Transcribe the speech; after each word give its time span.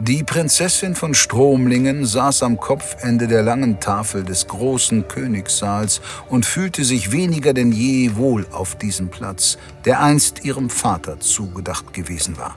Die 0.00 0.22
Prinzessin 0.22 0.94
von 0.94 1.12
Stromlingen 1.12 2.06
saß 2.06 2.44
am 2.44 2.60
Kopfende 2.60 3.26
der 3.26 3.42
langen 3.42 3.80
Tafel 3.80 4.22
des 4.22 4.46
großen 4.46 5.08
Königssaals 5.08 6.00
und 6.28 6.46
fühlte 6.46 6.84
sich 6.84 7.10
weniger 7.10 7.52
denn 7.52 7.72
je 7.72 8.14
wohl 8.14 8.46
auf 8.52 8.76
diesem 8.76 9.08
Platz, 9.08 9.58
der 9.84 10.00
einst 10.00 10.44
ihrem 10.44 10.70
Vater 10.70 11.18
zugedacht 11.18 11.92
gewesen 11.92 12.38
war. 12.38 12.56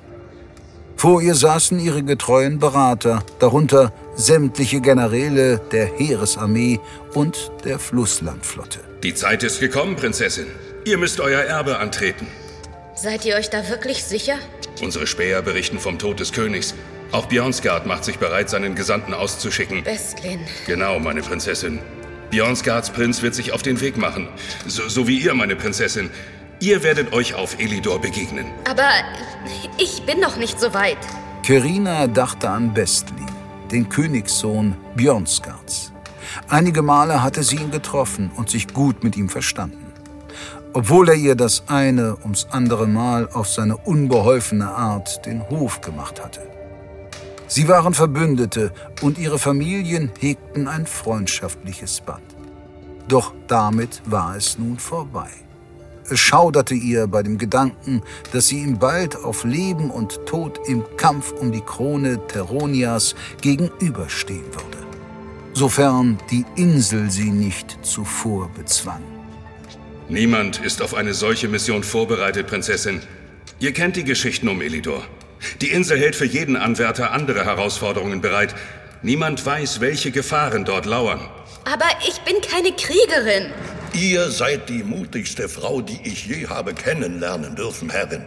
Vor 0.95 1.19
ihr 1.23 1.33
saßen 1.33 1.79
ihre 1.79 2.03
getreuen 2.03 2.59
Berater, 2.59 3.23
darunter 3.39 3.91
sämtliche 4.15 4.79
Generäle 4.79 5.59
der 5.71 5.87
Heeresarmee 5.97 6.79
und 7.15 7.51
der 7.65 7.79
Flusslandflotte. 7.79 8.81
Die 9.01 9.15
Zeit 9.15 9.41
ist 9.41 9.59
gekommen, 9.59 9.95
Prinzessin. 9.95 10.45
Ihr 10.85 10.99
müsst 10.99 11.19
euer 11.19 11.41
Erbe 11.41 11.79
antreten. 11.79 12.27
Seid 12.93 13.25
ihr 13.25 13.35
euch 13.35 13.49
da 13.49 13.67
wirklich 13.67 14.03
sicher? 14.03 14.35
Unsere 14.83 15.07
Späher 15.07 15.41
berichten 15.41 15.79
vom 15.79 15.97
Tod 15.97 16.19
des 16.19 16.33
Königs. 16.33 16.75
Auch 17.11 17.25
Björnsgard 17.25 17.85
macht 17.85 18.05
sich 18.05 18.19
bereit, 18.19 18.49
seinen 18.49 18.73
Gesandten 18.73 19.13
auszuschicken. 19.13 19.85
Westlin. 19.85 20.39
Genau, 20.65 20.97
meine 20.97 21.21
Prinzessin. 21.21 21.79
Björnsgards 22.29 22.91
Prinz 22.91 23.21
wird 23.21 23.35
sich 23.35 23.51
auf 23.51 23.61
den 23.61 23.81
Weg 23.81 23.97
machen. 23.97 24.29
So, 24.65 24.87
so 24.87 25.07
wie 25.09 25.19
ihr, 25.19 25.33
meine 25.33 25.57
Prinzessin. 25.57 26.09
Ihr 26.61 26.83
werdet 26.83 27.11
euch 27.11 27.33
auf 27.33 27.59
Elidor 27.59 27.99
begegnen. 27.99 28.45
Aber 28.69 28.89
ich 29.77 30.03
bin 30.05 30.21
noch 30.21 30.37
nicht 30.37 30.57
so 30.57 30.73
weit. 30.73 30.97
Kerina 31.43 32.07
dachte 32.07 32.49
an 32.49 32.73
Bestlin, 32.73 33.25
den 33.71 33.89
Königssohn 33.89 34.77
Björnsgards. 34.95 35.91
Einige 36.47 36.81
Male 36.81 37.21
hatte 37.21 37.43
sie 37.43 37.57
ihn 37.57 37.71
getroffen 37.71 38.31
und 38.37 38.49
sich 38.49 38.73
gut 38.73 39.03
mit 39.03 39.17
ihm 39.17 39.27
verstanden. 39.27 39.91
Obwohl 40.71 41.09
er 41.09 41.15
ihr 41.15 41.35
das 41.35 41.63
eine 41.67 42.15
ums 42.23 42.47
andere 42.51 42.87
Mal 42.87 43.27
auf 43.33 43.49
seine 43.49 43.75
unbeholfene 43.75 44.69
Art 44.69 45.25
den 45.25 45.49
Hof 45.49 45.81
gemacht 45.81 46.23
hatte. 46.23 46.39
Sie 47.53 47.67
waren 47.67 47.93
Verbündete 47.93 48.71
und 49.01 49.17
ihre 49.17 49.37
Familien 49.37 50.09
hegten 50.17 50.69
ein 50.69 50.85
freundschaftliches 50.85 51.99
Band. 51.99 52.23
Doch 53.09 53.33
damit 53.47 54.01
war 54.05 54.37
es 54.37 54.57
nun 54.57 54.79
vorbei. 54.79 55.29
Es 56.09 56.21
schauderte 56.21 56.75
ihr 56.75 57.07
bei 57.07 57.23
dem 57.23 57.37
Gedanken, 57.37 58.03
dass 58.31 58.47
sie 58.47 58.59
ihm 58.59 58.79
bald 58.79 59.17
auf 59.17 59.43
Leben 59.43 59.91
und 59.91 60.25
Tod 60.25 60.61
im 60.65 60.85
Kampf 60.95 61.33
um 61.33 61.51
die 61.51 61.59
Krone 61.59 62.25
Teronias 62.27 63.15
gegenüberstehen 63.41 64.45
würde, 64.45 64.77
sofern 65.51 66.19
die 66.31 66.45
Insel 66.55 67.11
sie 67.11 67.31
nicht 67.31 67.79
zuvor 67.81 68.49
bezwang. 68.57 69.03
Niemand 70.07 70.61
ist 70.63 70.81
auf 70.81 70.93
eine 70.93 71.13
solche 71.13 71.49
Mission 71.49 71.83
vorbereitet, 71.83 72.47
Prinzessin. 72.47 73.01
Ihr 73.59 73.73
kennt 73.73 73.97
die 73.97 74.05
Geschichten 74.05 74.47
um 74.47 74.61
Elidor. 74.61 75.03
Die 75.61 75.71
Insel 75.71 75.99
hält 75.99 76.15
für 76.15 76.25
jeden 76.25 76.55
Anwärter 76.55 77.11
andere 77.11 77.45
Herausforderungen 77.45 78.21
bereit. 78.21 78.55
Niemand 79.01 79.45
weiß, 79.45 79.81
welche 79.81 80.11
Gefahren 80.11 80.65
dort 80.65 80.85
lauern. 80.85 81.21
Aber 81.65 81.87
ich 82.07 82.19
bin 82.21 82.35
keine 82.41 82.71
Kriegerin. 82.75 83.51
Ihr 83.93 84.31
seid 84.31 84.69
die 84.69 84.83
mutigste 84.83 85.49
Frau, 85.49 85.81
die 85.81 85.99
ich 86.03 86.25
je 86.25 86.47
habe 86.47 86.73
kennenlernen 86.73 87.55
dürfen, 87.55 87.89
Herrin. 87.89 88.25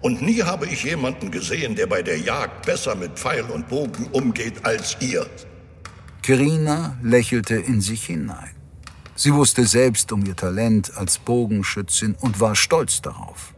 Und 0.00 0.20
nie 0.20 0.42
habe 0.42 0.66
ich 0.66 0.84
jemanden 0.84 1.30
gesehen, 1.30 1.76
der 1.76 1.86
bei 1.86 2.02
der 2.02 2.18
Jagd 2.18 2.66
besser 2.66 2.94
mit 2.94 3.12
Pfeil 3.12 3.44
und 3.44 3.68
Bogen 3.68 4.06
umgeht 4.12 4.64
als 4.64 4.96
ihr. 5.00 5.26
Kirina 6.22 6.96
lächelte 7.02 7.56
in 7.56 7.80
sich 7.80 8.04
hinein. 8.06 8.50
Sie 9.14 9.34
wusste 9.34 9.64
selbst 9.64 10.10
um 10.12 10.24
ihr 10.24 10.36
Talent 10.36 10.96
als 10.96 11.18
Bogenschützin 11.18 12.16
und 12.20 12.40
war 12.40 12.56
stolz 12.56 13.02
darauf. 13.02 13.51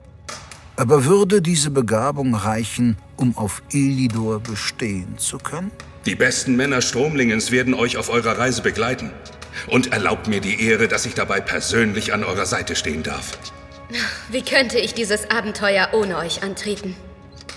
Aber 0.76 1.04
würde 1.04 1.40
diese 1.40 1.70
Begabung 1.70 2.34
reichen, 2.34 2.96
um 3.16 3.36
auf 3.36 3.62
Ilidor 3.70 4.40
bestehen 4.40 5.18
zu 5.18 5.38
können? 5.38 5.70
Die 6.04 6.16
besten 6.16 6.56
Männer 6.56 6.82
Stromlingens 6.82 7.52
werden 7.52 7.74
euch 7.74 7.96
auf 7.96 8.08
eurer 8.08 8.38
Reise 8.38 8.60
begleiten. 8.60 9.10
Und 9.68 9.92
erlaubt 9.92 10.26
mir 10.26 10.40
die 10.40 10.66
Ehre, 10.66 10.88
dass 10.88 11.06
ich 11.06 11.14
dabei 11.14 11.40
persönlich 11.40 12.12
an 12.12 12.24
eurer 12.24 12.44
Seite 12.44 12.74
stehen 12.74 13.04
darf. 13.04 13.38
Wie 14.30 14.42
könnte 14.42 14.78
ich 14.78 14.94
dieses 14.94 15.30
Abenteuer 15.30 15.90
ohne 15.92 16.18
euch 16.18 16.42
antreten? 16.42 16.96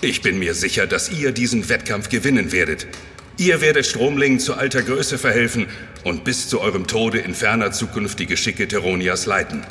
Ich 0.00 0.22
bin 0.22 0.38
mir 0.38 0.54
sicher, 0.54 0.86
dass 0.86 1.10
ihr 1.10 1.32
diesen 1.32 1.68
Wettkampf 1.68 2.08
gewinnen 2.08 2.52
werdet. 2.52 2.86
Ihr 3.36 3.60
werdet 3.60 3.84
Stromlingen 3.84 4.38
zu 4.38 4.54
alter 4.54 4.82
Größe 4.82 5.18
verhelfen 5.18 5.66
und 6.04 6.22
bis 6.22 6.48
zu 6.48 6.60
eurem 6.60 6.86
Tode 6.86 7.18
in 7.18 7.34
ferner 7.34 7.72
Zukunft 7.72 8.20
die 8.20 8.26
Geschicke 8.26 8.68
Teronias 8.68 9.26
leiten. 9.26 9.64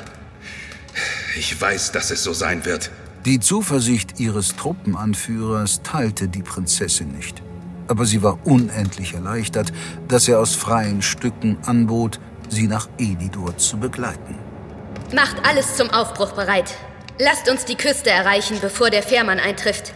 Ich 1.37 1.59
weiß, 1.59 1.93
dass 1.93 2.11
es 2.11 2.23
so 2.23 2.33
sein 2.33 2.65
wird. 2.65 2.91
Die 3.25 3.39
Zuversicht 3.39 4.19
ihres 4.19 4.55
Truppenanführers 4.55 5.81
teilte 5.81 6.27
die 6.27 6.43
Prinzessin 6.43 7.11
nicht. 7.11 7.41
Aber 7.87 8.05
sie 8.05 8.21
war 8.23 8.39
unendlich 8.45 9.13
erleichtert, 9.13 9.71
dass 10.07 10.27
er 10.27 10.39
aus 10.39 10.55
freien 10.55 11.01
Stücken 11.01 11.57
anbot, 11.65 12.19
sie 12.49 12.67
nach 12.67 12.87
Elidor 12.97 13.57
zu 13.57 13.77
begleiten. 13.77 14.35
Macht 15.13 15.37
alles 15.45 15.75
zum 15.75 15.89
Aufbruch 15.89 16.33
bereit. 16.33 16.75
Lasst 17.19 17.49
uns 17.49 17.65
die 17.65 17.75
Küste 17.75 18.09
erreichen, 18.09 18.57
bevor 18.61 18.89
der 18.89 19.03
Fährmann 19.03 19.39
eintrifft. 19.39 19.93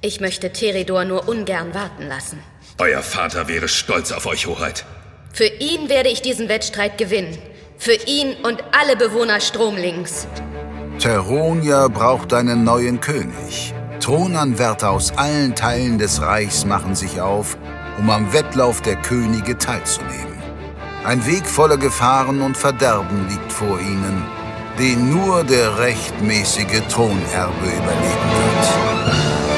Ich 0.00 0.20
möchte 0.20 0.52
Teredor 0.52 1.04
nur 1.04 1.28
ungern 1.28 1.74
warten 1.74 2.06
lassen. 2.06 2.38
Euer 2.78 3.02
Vater 3.02 3.48
wäre 3.48 3.68
stolz 3.68 4.10
auf 4.12 4.26
euch, 4.26 4.46
Hoheit. 4.46 4.84
Für 5.32 5.46
ihn 5.46 5.88
werde 5.88 6.10
ich 6.10 6.22
diesen 6.22 6.48
Wettstreit 6.48 6.98
gewinnen. 6.98 7.38
Für 7.78 7.94
ihn 7.94 8.34
und 8.42 8.62
alle 8.72 8.96
Bewohner 8.96 9.40
Stromlings. 9.40 10.26
Teronia 11.02 11.88
braucht 11.88 12.32
einen 12.32 12.62
neuen 12.62 13.00
König. 13.00 13.74
Thronanwärter 13.98 14.90
aus 14.92 15.10
allen 15.18 15.52
Teilen 15.56 15.98
des 15.98 16.22
Reichs 16.22 16.64
machen 16.64 16.94
sich 16.94 17.20
auf, 17.20 17.58
um 17.98 18.08
am 18.08 18.32
Wettlauf 18.32 18.82
der 18.82 18.94
Könige 18.94 19.58
teilzunehmen. 19.58 20.38
Ein 21.04 21.26
Weg 21.26 21.44
voller 21.44 21.76
Gefahren 21.76 22.40
und 22.40 22.56
Verderben 22.56 23.26
liegt 23.28 23.50
vor 23.50 23.80
ihnen, 23.80 24.22
den 24.78 25.10
nur 25.10 25.42
der 25.42 25.76
rechtmäßige 25.80 26.82
Thronerbe 26.88 27.66
überleben 27.66 28.30
wird. 28.38 29.51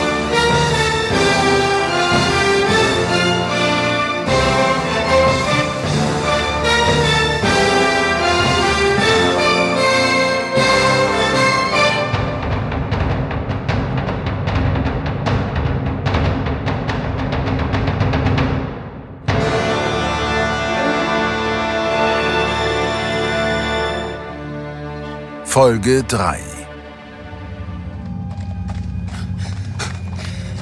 Folge 25.55 26.03
3 26.03 26.41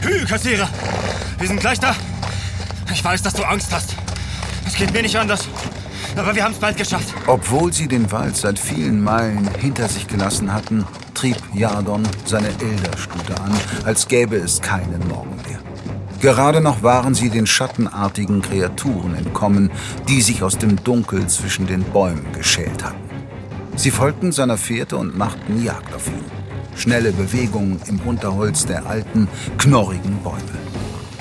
Hü, 0.03 0.27
Kassierer! 0.27 0.69
Wir 1.39 1.49
sind 1.49 1.61
gleich 1.61 1.81
da. 1.81 1.97
Ich 2.93 3.03
weiß, 3.03 3.23
dass 3.23 3.33
du 3.33 3.43
Angst 3.43 3.73
hast. 3.73 3.97
Es 4.67 4.75
geht 4.75 4.93
mir 4.93 5.01
nicht 5.01 5.17
anders. 5.17 5.49
Aber 6.15 6.35
wir 6.35 6.45
haben 6.45 6.53
es 6.53 6.59
bald 6.59 6.77
geschafft. 6.77 7.15
Obwohl 7.27 7.73
sie 7.73 7.89
den 7.89 8.13
Wald 8.13 8.37
seit 8.37 8.59
vielen 8.59 9.03
Meilen 9.03 9.49
hinter 9.59 9.89
sich 9.89 10.07
gelassen 10.09 10.53
hatten, 10.53 10.85
trieb 11.15 11.39
Jadon 11.55 12.07
seine 12.27 12.49
Elderstute 12.49 13.41
an, 13.41 13.55
als 13.87 14.07
gäbe 14.07 14.37
es 14.37 14.61
keinen 14.61 15.09
Morgen 15.09 15.37
mehr. 15.49 15.61
Gerade 16.21 16.61
noch 16.61 16.83
waren 16.83 17.15
sie 17.15 17.31
den 17.31 17.47
schattenartigen 17.47 18.43
Kreaturen 18.43 19.15
entkommen, 19.15 19.71
die 20.07 20.21
sich 20.21 20.43
aus 20.43 20.59
dem 20.59 20.85
Dunkel 20.85 21.29
zwischen 21.29 21.67
den 21.67 21.83
Bäumen 21.83 22.31
geschält 22.35 22.85
hatten. 22.85 23.12
Sie 23.77 23.91
folgten 23.91 24.33
seiner 24.33 24.59
Fährte 24.59 24.97
und 24.97 25.17
machten 25.17 25.63
Jagd 25.63 25.95
auf 25.95 26.07
ihn. 26.07 26.25
Schnelle 26.77 27.13
Bewegungen 27.13 27.81
im 27.89 28.01
Unterholz 28.01 28.67
der 28.67 28.87
alten, 28.87 29.29
knorrigen 29.59 30.19
Bäume. 30.23 30.39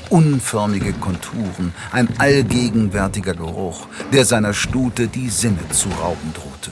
Unförmige 0.09 0.93
Konturen, 0.93 1.73
ein 1.91 2.09
allgegenwärtiger 2.19 3.33
Geruch, 3.33 3.87
der 4.11 4.25
seiner 4.25 4.53
Stute 4.53 5.07
die 5.07 5.29
Sinne 5.29 5.67
zu 5.71 5.87
rauben 5.89 6.33
drohte. 6.33 6.71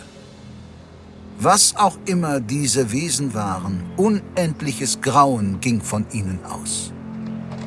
Was 1.40 1.74
auch 1.78 1.98
immer 2.06 2.42
diese 2.42 2.92
Wesen 2.92 3.34
waren, 3.34 3.84
unendliches 3.96 5.00
Grauen 5.00 5.62
ging 5.62 5.82
von 5.82 6.06
ihnen 6.12 6.40
aus. 6.44 6.92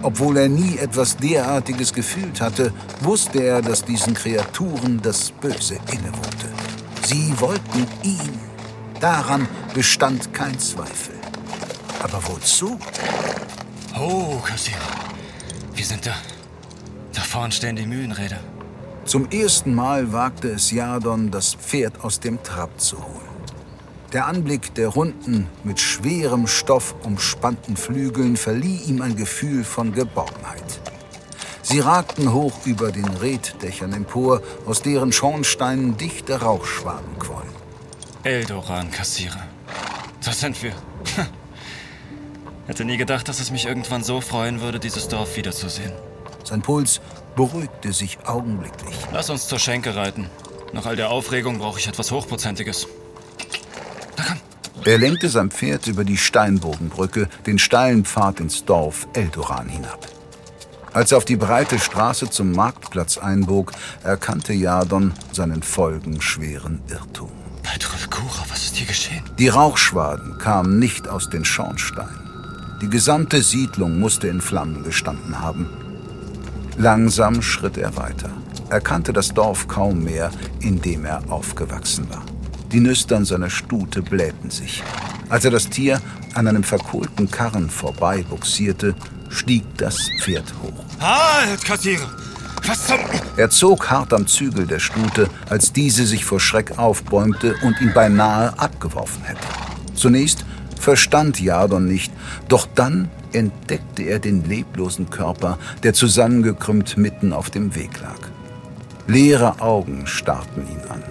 Obwohl 0.02 0.36
er 0.36 0.48
nie 0.50 0.76
etwas 0.76 1.16
derartiges 1.16 1.94
gefühlt 1.94 2.42
hatte, 2.42 2.70
wusste 3.00 3.42
er, 3.42 3.62
dass 3.62 3.82
diesen 3.82 4.12
Kreaturen 4.12 5.00
das 5.00 5.30
Böse 5.30 5.76
innewohnte. 5.90 6.51
Sie 7.04 7.38
wollten 7.40 7.86
ihn. 8.02 8.38
Daran 9.00 9.48
bestand 9.74 10.32
kein 10.32 10.58
Zweifel. 10.58 11.14
Aber 12.02 12.22
wozu? 12.28 12.78
Oh, 13.98 14.38
Kassierer. 14.38 14.78
Wir 15.74 15.84
sind 15.84 16.06
da. 16.06 16.14
Da 17.12 17.22
vorn 17.22 17.52
stehen 17.52 17.76
die 17.76 17.86
Mühlenräder. 17.86 18.40
Zum 19.04 19.28
ersten 19.30 19.74
Mal 19.74 20.12
wagte 20.12 20.48
es 20.48 20.70
Jadon, 20.70 21.30
das 21.30 21.54
Pferd 21.54 22.04
aus 22.04 22.20
dem 22.20 22.42
Trab 22.42 22.80
zu 22.80 22.98
holen. 22.98 23.32
Der 24.12 24.26
Anblick 24.26 24.74
der 24.74 24.88
runden, 24.88 25.48
mit 25.64 25.80
schwerem 25.80 26.46
Stoff 26.46 26.94
umspannten 27.02 27.76
Flügeln 27.76 28.36
verlieh 28.36 28.76
ihm 28.86 29.02
ein 29.02 29.16
Gefühl 29.16 29.64
von 29.64 29.92
Geborgenheit. 29.92 30.91
Sie 31.72 31.80
ragten 31.80 32.34
hoch 32.34 32.52
über 32.66 32.92
den 32.92 33.08
Reddächern 33.08 33.94
empor, 33.94 34.42
aus 34.66 34.82
deren 34.82 35.10
Schornsteinen 35.10 35.96
dichte 35.96 36.42
Rauchschwaden 36.42 37.18
quollen. 37.18 37.48
Eldoran-Kassierer. 38.24 39.42
Das 40.22 40.40
sind 40.40 40.62
wir. 40.62 40.74
Hätte 42.66 42.84
nie 42.84 42.98
gedacht, 42.98 43.26
dass 43.26 43.40
es 43.40 43.50
mich 43.50 43.64
irgendwann 43.64 44.04
so 44.04 44.20
freuen 44.20 44.60
würde, 44.60 44.80
dieses 44.80 45.08
Dorf 45.08 45.34
wiederzusehen. 45.38 45.92
Sein 46.44 46.60
Puls 46.60 47.00
beruhigte 47.36 47.94
sich 47.94 48.18
augenblicklich. 48.26 48.94
Lass 49.10 49.30
uns 49.30 49.48
zur 49.48 49.58
Schenke 49.58 49.96
reiten. 49.96 50.28
Nach 50.74 50.84
all 50.84 50.96
der 50.96 51.08
Aufregung 51.08 51.56
brauche 51.56 51.78
ich 51.78 51.88
etwas 51.88 52.10
Hochprozentiges. 52.10 52.86
Na 54.18 54.24
komm. 54.28 54.40
Er 54.84 54.98
lenkte 54.98 55.30
sein 55.30 55.50
Pferd 55.50 55.86
über 55.86 56.04
die 56.04 56.18
Steinbogenbrücke, 56.18 57.30
den 57.46 57.58
steilen 57.58 58.04
Pfad 58.04 58.40
ins 58.40 58.66
Dorf 58.66 59.08
Eldoran 59.14 59.70
hinab. 59.70 60.06
Als 60.94 61.10
er 61.10 61.18
auf 61.18 61.24
die 61.24 61.36
breite 61.36 61.78
Straße 61.78 62.28
zum 62.28 62.52
Marktplatz 62.52 63.16
einbog, 63.16 63.72
erkannte 64.02 64.52
Jadon 64.52 65.12
seinen 65.32 65.62
folgenschweren 65.62 66.82
Irrtum. 66.88 67.30
Bei 67.62 67.78
Drulkura, 67.78 68.44
was 68.48 68.64
ist 68.64 68.76
hier 68.76 68.86
geschehen? 68.86 69.22
Die 69.38 69.48
Rauchschwaden 69.48 70.36
kamen 70.36 70.78
nicht 70.78 71.08
aus 71.08 71.30
den 71.30 71.46
Schornsteinen. 71.46 72.20
Die 72.82 72.90
gesamte 72.90 73.40
Siedlung 73.40 74.00
musste 74.00 74.28
in 74.28 74.42
Flammen 74.42 74.82
gestanden 74.82 75.40
haben. 75.40 75.70
Langsam 76.76 77.40
schritt 77.40 77.78
er 77.78 77.96
weiter. 77.96 78.30
Er 78.68 78.80
kannte 78.80 79.14
das 79.14 79.32
Dorf 79.32 79.68
kaum 79.68 80.04
mehr, 80.04 80.30
in 80.60 80.82
dem 80.82 81.06
er 81.06 81.22
aufgewachsen 81.30 82.08
war. 82.10 82.22
Die 82.70 82.80
Nüstern 82.80 83.24
seiner 83.24 83.50
Stute 83.50 84.02
blähten 84.02 84.50
sich. 84.50 84.82
Als 85.30 85.44
er 85.44 85.50
das 85.50 85.70
Tier 85.70 86.02
an 86.34 86.48
einem 86.48 86.64
verkohlten 86.64 87.30
Karren 87.30 87.70
vorbei 87.70 88.24
buxierte, 88.28 88.94
stieg 89.32 89.64
das 89.76 89.96
Pferd 90.20 90.52
hoch. 90.62 90.84
Halt, 91.00 91.64
Kassierer! 91.64 92.10
Was 92.64 92.86
zum... 92.86 92.98
Er 93.36 93.50
zog 93.50 93.90
hart 93.90 94.12
am 94.12 94.26
Zügel 94.26 94.66
der 94.66 94.78
Stute, 94.78 95.28
als 95.48 95.72
diese 95.72 96.06
sich 96.06 96.24
vor 96.24 96.38
Schreck 96.38 96.78
aufbäumte 96.78 97.56
und 97.62 97.80
ihn 97.80 97.92
beinahe 97.92 98.56
abgeworfen 98.58 99.24
hätte. 99.24 99.46
Zunächst 99.94 100.44
verstand 100.78 101.40
Jadon 101.40 101.86
nicht, 101.86 102.12
doch 102.48 102.68
dann 102.74 103.08
entdeckte 103.32 104.02
er 104.02 104.18
den 104.18 104.44
leblosen 104.44 105.10
Körper, 105.10 105.58
der 105.82 105.94
zusammengekrümmt 105.94 106.96
mitten 106.96 107.32
auf 107.32 107.50
dem 107.50 107.74
Weg 107.74 108.00
lag. 108.00 108.18
Leere 109.08 109.60
Augen 109.60 110.06
starrten 110.06 110.62
ihn 110.68 110.88
an. 110.88 111.02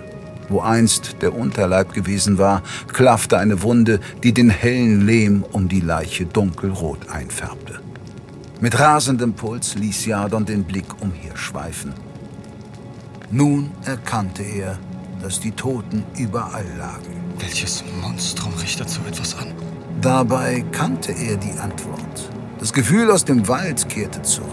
Wo 0.48 0.62
einst 0.62 1.18
der 1.22 1.36
Unterleib 1.36 1.94
gewesen 1.94 2.38
war, 2.38 2.62
klaffte 2.92 3.38
eine 3.38 3.62
Wunde, 3.62 4.00
die 4.24 4.34
den 4.34 4.50
hellen 4.50 5.06
Lehm 5.06 5.44
um 5.52 5.68
die 5.68 5.82
Leiche 5.82 6.26
dunkelrot 6.26 7.10
einfärbte. 7.10 7.81
Mit 8.62 8.80
rasendem 8.80 9.34
Puls 9.34 9.74
ließ 9.74 10.06
Jadon 10.06 10.46
den 10.46 10.64
Blick 10.64 11.02
umherschweifen. 11.02 11.96
Nun 13.32 13.72
erkannte 13.86 14.44
er, 14.44 14.78
dass 15.20 15.40
die 15.40 15.52
Toten 15.52 16.04
überall 16.16 16.68
lagen. 16.78 17.24
Welches 17.40 17.84
Monstrum 18.04 18.54
richtet 18.62 18.88
so 18.88 19.02
etwas 19.10 19.36
an? 19.36 19.52
Dabei 20.00 20.64
kannte 20.72 21.12
er 21.12 21.38
die 21.38 21.58
Antwort. 21.58 22.30
Das 22.60 22.72
Gefühl 22.72 23.10
aus 23.10 23.26
dem 23.26 23.48
Wald 23.48 23.90
kehrte 23.90 24.22
zurück. 24.22 24.52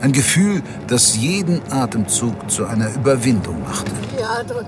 Ein 0.00 0.12
Gefühl, 0.12 0.62
das 0.86 1.16
jeden 1.16 1.60
Atemzug 1.72 2.48
zu 2.48 2.66
einer 2.66 2.94
Überwindung 2.94 3.60
machte. 3.64 3.90
Jadon, 4.16 4.64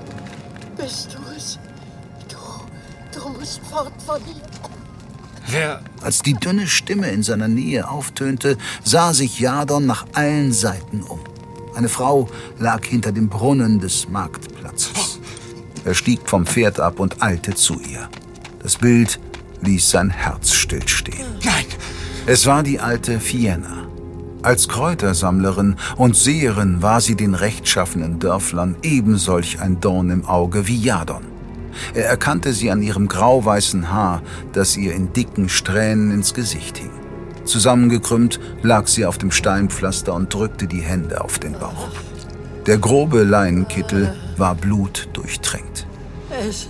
bist 0.75 1.13
du 1.13 1.19
es? 1.33 1.57
Du, 2.27 3.17
du 3.17 3.29
musst 3.29 3.61
fort 3.65 3.93
von 4.05 4.19
hier. 4.25 4.72
Wer... 5.47 5.81
Als 6.01 6.21
die 6.21 6.33
dünne 6.33 6.67
Stimme 6.67 7.09
in 7.11 7.23
seiner 7.23 7.47
Nähe 7.47 7.89
auftönte, 7.89 8.57
sah 8.83 9.13
sich 9.13 9.39
Jadon 9.39 9.85
nach 9.85 10.05
allen 10.13 10.51
Seiten 10.51 11.01
um. 11.01 11.19
Eine 11.75 11.89
Frau 11.89 12.29
lag 12.59 12.83
hinter 12.85 13.11
dem 13.11 13.29
Brunnen 13.29 13.79
des 13.79 14.09
Marktplatzes. 14.09 15.19
Er 15.85 15.93
stieg 15.93 16.29
vom 16.29 16.45
Pferd 16.45 16.79
ab 16.79 16.99
und 16.99 17.21
eilte 17.21 17.55
zu 17.55 17.79
ihr. 17.79 18.09
Das 18.61 18.77
Bild 18.77 19.19
ließ 19.61 19.89
sein 19.89 20.09
Herz 20.09 20.53
stillstehen. 20.53 21.25
Nein! 21.43 21.65
Es 22.25 22.45
war 22.45 22.63
die 22.63 22.79
alte 22.79 23.19
Fienna. 23.19 23.87
Als 24.43 24.67
Kräutersammlerin 24.67 25.75
und 25.97 26.15
Seherin 26.15 26.81
war 26.81 27.01
sie 27.01 27.15
den 27.15 27.33
rechtschaffenen 27.33 28.19
Dörflern 28.19 28.75
ebensolch 28.83 29.61
ein 29.61 29.79
Dorn 29.79 30.09
im 30.09 30.25
Auge 30.25 30.67
wie 30.67 30.77
Jadon. 30.77 31.32
Er 31.93 32.05
erkannte 32.05 32.53
sie 32.53 32.71
an 32.71 32.81
ihrem 32.81 33.07
grauweißen 33.07 33.91
Haar, 33.91 34.21
das 34.51 34.77
ihr 34.77 34.93
in 34.93 35.13
dicken 35.13 35.49
Strähnen 35.49 36.11
ins 36.11 36.33
Gesicht 36.33 36.77
hing. 36.77 36.91
Zusammengekrümmt 37.45 38.39
lag 38.61 38.87
sie 38.87 39.05
auf 39.05 39.17
dem 39.17 39.31
Steinpflaster 39.31 40.13
und 40.13 40.33
drückte 40.33 40.67
die 40.67 40.81
Hände 40.81 41.21
auf 41.21 41.39
den 41.39 41.53
Bauch. 41.53 41.89
Der 42.65 42.77
grobe 42.77 43.23
Leinenkittel 43.23 44.15
war 44.37 44.55
blutdurchtränkt. 44.55 45.85
Es, 46.47 46.69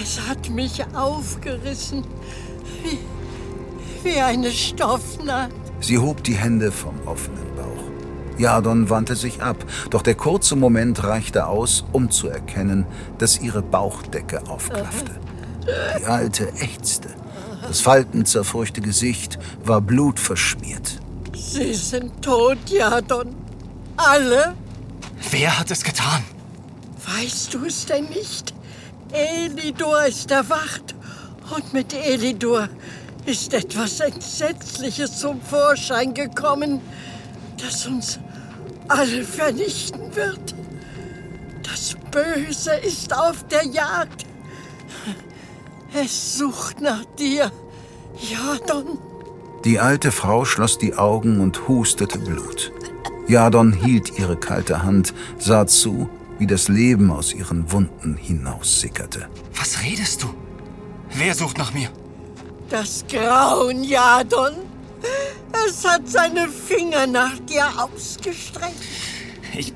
es 0.00 0.20
hat 0.28 0.50
mich 0.50 0.84
aufgerissen. 0.94 2.04
Wie, 2.82 2.98
wie 4.06 4.20
eine 4.20 4.50
Stoffnaht. 4.50 5.50
Sie 5.80 5.98
hob 5.98 6.22
die 6.22 6.34
Hände 6.34 6.70
vom 6.70 6.94
offenen. 7.06 7.53
Jadon 8.38 8.90
wandte 8.90 9.16
sich 9.16 9.42
ab, 9.42 9.56
doch 9.90 10.02
der 10.02 10.14
kurze 10.14 10.56
Moment 10.56 11.04
reichte 11.04 11.46
aus, 11.46 11.84
um 11.92 12.10
zu 12.10 12.28
erkennen, 12.28 12.86
dass 13.18 13.40
ihre 13.40 13.62
Bauchdecke 13.62 14.42
aufklaffte. 14.48 15.12
Die 15.98 16.04
Alte 16.04 16.48
ächzte. 16.60 17.08
Das 17.66 17.80
faltenzerfurchte 17.80 18.80
Gesicht 18.80 19.38
war 19.64 19.80
blutverschmiert. 19.80 21.00
Sie 21.34 21.74
sind 21.74 22.22
tot, 22.22 22.58
Jadon. 22.68 23.34
Alle? 23.96 24.54
Wer 25.30 25.58
hat 25.58 25.70
es 25.70 25.82
getan? 25.82 26.22
Weißt 27.06 27.54
du 27.54 27.64
es 27.64 27.86
denn 27.86 28.06
nicht? 28.06 28.52
Elidor 29.12 30.04
ist 30.04 30.30
erwacht. 30.30 30.94
Und 31.54 31.72
mit 31.72 31.92
Elidor 31.94 32.68
ist 33.26 33.54
etwas 33.54 34.00
Entsetzliches 34.00 35.18
zum 35.18 35.40
Vorschein 35.40 36.12
gekommen, 36.12 36.80
das 37.64 37.86
uns 37.86 38.18
alle 38.88 39.24
vernichten 39.24 40.14
wird. 40.14 40.54
Das 41.62 41.96
Böse 42.10 42.74
ist 42.74 43.16
auf 43.16 43.46
der 43.48 43.64
Jagd. 43.64 44.26
Es 45.94 46.38
sucht 46.38 46.80
nach 46.80 47.04
dir, 47.18 47.50
Jadon. 48.18 48.98
Die 49.64 49.80
alte 49.80 50.12
Frau 50.12 50.44
schloss 50.44 50.76
die 50.76 50.94
Augen 50.94 51.40
und 51.40 51.68
hustete 51.68 52.18
Blut. 52.18 52.72
Jadon 53.26 53.72
hielt 53.72 54.18
ihre 54.18 54.36
kalte 54.36 54.82
Hand, 54.82 55.14
sah 55.38 55.66
zu, 55.66 56.10
wie 56.38 56.46
das 56.46 56.68
Leben 56.68 57.10
aus 57.10 57.32
ihren 57.32 57.72
Wunden 57.72 58.16
hinaussickerte. 58.16 59.28
Was 59.56 59.82
redest 59.82 60.22
du? 60.22 60.34
Wer 61.14 61.34
sucht 61.34 61.56
nach 61.56 61.72
mir? 61.72 61.88
Das 62.68 63.04
Grauen, 63.08 63.84
Jadon. 63.84 64.73
Es 65.66 65.84
hat 65.84 66.08
seine 66.08 66.48
Finger 66.48 67.06
nach 67.06 67.38
dir 67.40 67.66
ausgestreckt. 67.76 68.82
Ich. 69.56 69.72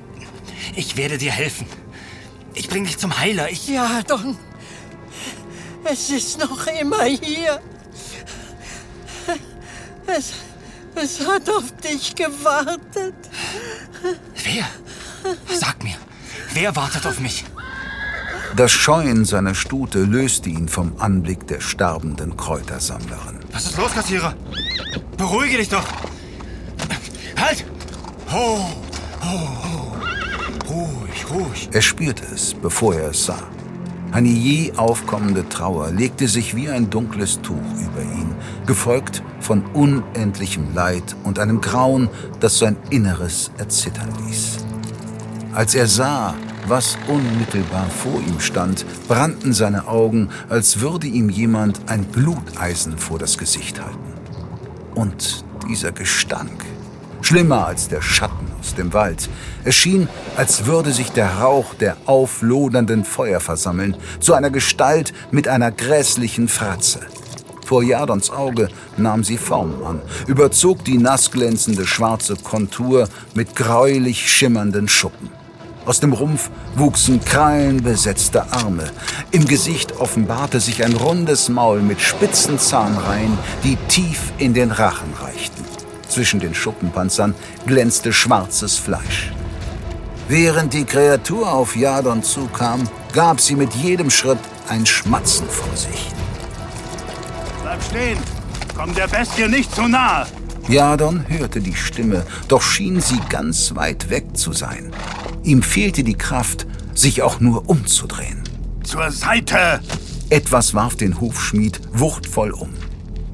Ich 0.75 0.95
werde 0.97 1.17
dir 1.17 1.31
helfen. 1.31 1.67
Ich 2.53 2.69
bringe 2.69 2.87
dich 2.87 2.97
zum 2.97 3.17
Heiler. 3.17 3.49
Ich. 3.49 3.67
Jadon, 3.67 4.37
es 5.83 6.09
ist 6.09 6.39
noch 6.39 6.67
immer 6.67 7.03
hier. 7.03 7.61
Es, 10.07 10.33
es 10.95 11.27
hat 11.27 11.49
auf 11.49 11.71
dich 11.83 12.15
gewartet. 12.15 13.15
Wer? 14.43 14.67
Sag 15.53 15.83
mir. 15.83 15.95
Wer 16.53 16.75
wartet 16.75 17.05
auf 17.05 17.19
mich? 17.19 17.45
Das 18.55 18.71
Scheuen 18.71 19.25
seiner 19.25 19.55
Stute 19.55 19.99
löste 20.03 20.49
ihn 20.49 20.67
vom 20.67 20.93
Anblick 20.97 21.47
der 21.47 21.61
sterbenden 21.61 22.35
Kräutersammlerin. 22.35 23.39
Was 23.51 23.65
ist 23.65 23.77
los, 23.77 23.93
Kassierer? 23.93 24.33
Beruhige 25.17 25.57
dich 25.57 25.69
doch. 25.69 25.85
Halt! 27.37 27.65
Ho, 28.31 28.69
ho, 29.21 29.39
ho. 29.39 29.95
Ruhig, 30.69 31.25
ruhig. 31.31 31.69
Er 31.71 31.81
spürte 31.81 32.23
es, 32.33 32.53
bevor 32.53 32.95
er 32.95 33.09
es 33.09 33.25
sah. 33.25 33.43
Eine 34.11 34.29
je 34.29 34.73
aufkommende 34.75 35.47
Trauer 35.47 35.91
legte 35.91 36.27
sich 36.27 36.55
wie 36.55 36.69
ein 36.69 36.89
dunkles 36.89 37.41
Tuch 37.41 37.55
über 37.79 38.01
ihn, 38.01 38.33
gefolgt 38.65 39.21
von 39.39 39.63
unendlichem 39.73 40.73
Leid 40.73 41.15
und 41.23 41.37
einem 41.37 41.61
Grauen, 41.61 42.09
das 42.39 42.57
sein 42.57 42.75
Inneres 42.89 43.51
erzittern 43.57 44.09
ließ. 44.25 44.57
Als 45.53 45.75
er 45.75 45.87
sah, 45.87 46.33
was 46.69 46.97
unmittelbar 47.07 47.89
vor 47.89 48.21
ihm 48.21 48.39
stand, 48.39 48.85
brannten 49.07 49.53
seine 49.53 49.87
Augen, 49.87 50.29
als 50.49 50.79
würde 50.81 51.07
ihm 51.07 51.29
jemand 51.29 51.79
ein 51.87 52.11
Gluteisen 52.11 52.97
vor 52.97 53.17
das 53.17 53.37
Gesicht 53.37 53.81
halten. 53.81 54.13
Und 54.95 55.43
dieser 55.67 55.91
Gestank, 55.91 56.65
schlimmer 57.21 57.65
als 57.65 57.87
der 57.87 58.01
Schatten 58.01 58.47
aus 58.59 58.75
dem 58.75 58.93
Wald. 58.93 59.29
Es 59.63 59.75
schien, 59.75 60.07
als 60.35 60.65
würde 60.65 60.91
sich 60.91 61.11
der 61.11 61.39
Rauch 61.39 61.73
der 61.73 61.97
auflodernden 62.05 63.03
Feuer 63.03 63.39
versammeln, 63.39 63.95
zu 64.19 64.33
einer 64.33 64.49
Gestalt 64.49 65.13
mit 65.31 65.47
einer 65.47 65.71
grässlichen 65.71 66.47
Fratze. 66.47 66.99
Vor 67.65 67.83
Jadons 67.83 68.31
Auge 68.31 68.69
nahm 68.97 69.23
sie 69.23 69.37
Form 69.37 69.83
an, 69.85 70.01
überzog 70.27 70.83
die 70.85 70.97
nassglänzende 70.97 71.85
schwarze 71.85 72.35
Kontur 72.35 73.07
mit 73.35 73.55
gräulich 73.55 74.31
schimmernden 74.31 74.87
Schuppen. 74.87 75.38
Aus 75.89 75.99
dem 75.99 76.13
Rumpf 76.13 76.51
wuchsen 76.75 77.19
krallenbesetzte 77.19 78.53
Arme. 78.53 78.91
Im 79.31 79.47
Gesicht 79.47 79.97
offenbarte 79.99 80.59
sich 80.59 80.85
ein 80.85 80.93
rundes 80.93 81.49
Maul 81.49 81.81
mit 81.81 81.99
spitzen 81.99 82.59
Zahnreihen, 82.59 83.35
die 83.63 83.75
tief 83.87 84.31
in 84.37 84.53
den 84.53 84.69
Rachen 84.69 85.11
reichten. 85.19 85.65
Zwischen 86.07 86.39
den 86.39 86.53
Schuppenpanzern 86.53 87.33
glänzte 87.65 88.13
schwarzes 88.13 88.77
Fleisch. 88.77 89.31
Während 90.27 90.75
die 90.75 90.85
Kreatur 90.85 91.51
auf 91.51 91.75
Jadon 91.75 92.21
zukam, 92.21 92.87
gab 93.11 93.41
sie 93.41 93.55
mit 93.55 93.73
jedem 93.73 94.11
Schritt 94.11 94.37
ein 94.67 94.85
Schmatzen 94.85 95.49
vor 95.49 95.75
sich. 95.75 96.11
Bleib 97.63 97.81
stehen! 97.81 98.19
Komm 98.77 98.93
der 98.93 99.07
Bestie 99.07 99.47
nicht 99.47 99.73
zu 99.73 99.87
nahe! 99.87 100.27
Jadon 100.69 101.25
hörte 101.27 101.61
die 101.61 101.75
Stimme, 101.75 102.23
doch 102.47 102.61
schien 102.61 103.01
sie 103.01 103.19
ganz 103.27 103.75
weit 103.75 104.11
weg 104.11 104.37
zu 104.37 104.53
sein. 104.53 104.91
Ihm 105.41 105.63
fehlte 105.63 106.03
die 106.03 106.13
Kraft, 106.13 106.67
sich 106.93 107.23
auch 107.23 107.39
nur 107.39 107.67
umzudrehen. 107.67 108.43
Zur 108.83 109.09
Seite! 109.09 109.79
Etwas 110.29 110.75
warf 110.75 110.95
den 110.95 111.19
Hufschmied 111.19 111.81
wuchtvoll 111.91 112.51
um. 112.51 112.69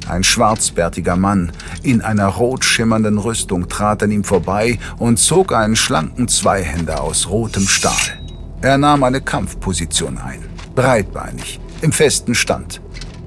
Ein 0.07 0.23
schwarzbärtiger 0.23 1.17
Mann 1.17 1.51
in 1.83 2.01
einer 2.01 2.27
rot 2.27 2.63
schimmernden 2.63 3.17
Rüstung 3.17 3.67
trat 3.67 4.01
an 4.03 4.11
ihm 4.11 4.23
vorbei 4.23 4.79
und 4.97 5.19
zog 5.19 5.51
einen 5.51 5.75
schlanken 5.75 6.29
Zweihänder 6.29 7.03
aus 7.03 7.27
rotem 7.27 7.67
Stahl. 7.67 8.19
Er 8.61 8.77
nahm 8.77 9.03
eine 9.03 9.19
Kampfposition 9.19 10.19
ein, 10.19 10.39
breitbeinig, 10.73 11.59
im 11.81 11.91
festen 11.91 12.33
Stand. 12.33 12.79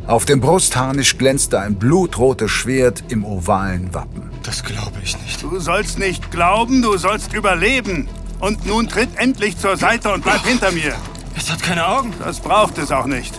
Auf 0.08 0.24
dem 0.24 0.40
Brustharnisch 0.40 1.18
glänzte 1.18 1.60
ein 1.60 1.74
blutrotes 1.74 2.50
Schwert 2.50 3.04
im 3.08 3.26
ovalen 3.26 3.92
Wappen. 3.92 4.30
Das 4.42 4.64
glaube 4.64 4.96
ich 5.04 5.20
nicht. 5.20 5.42
Du 5.42 5.60
sollst 5.60 5.98
nicht 5.98 6.30
glauben, 6.30 6.80
du 6.80 6.96
sollst 6.96 7.34
überleben. 7.34 8.08
Und 8.40 8.64
nun 8.64 8.88
tritt 8.88 9.10
endlich 9.16 9.58
zur 9.58 9.76
Seite 9.76 10.10
und 10.10 10.24
bleib 10.24 10.46
hinter 10.46 10.72
mir. 10.72 10.94
Es 11.36 11.50
hat 11.52 11.62
keine 11.62 11.86
Augen. 11.86 12.14
Das 12.20 12.40
braucht 12.40 12.78
es 12.78 12.90
auch 12.90 13.04
nicht. 13.04 13.38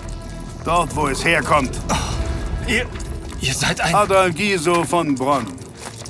Dort, 0.64 0.96
wo 0.96 1.08
es 1.08 1.26
herkommt. 1.26 1.72
Ihr, 2.68 2.86
ihr 3.42 3.54
seid 3.56 3.82
ein... 3.82 3.96
Adalgiso 3.96 4.84
von 4.84 5.16
Bronn. 5.16 5.48